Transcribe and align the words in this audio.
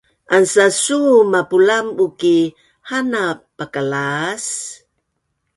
ansasuu 0.35 1.17
mapulanbu’ 1.31 2.05
ki 2.19 2.35
hana 2.89 3.23
pakalaas 3.57 4.45